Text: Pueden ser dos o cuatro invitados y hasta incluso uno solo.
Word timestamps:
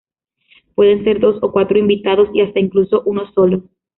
Pueden 0.73 1.03
ser 1.03 1.19
dos 1.19 1.37
o 1.43 1.51
cuatro 1.51 1.77
invitados 1.77 2.27
y 2.33 2.41
hasta 2.41 2.59
incluso 2.59 3.03
uno 3.05 3.31
solo. 3.33 3.65